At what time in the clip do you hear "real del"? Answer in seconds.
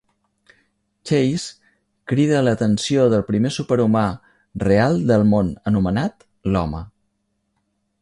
4.67-5.29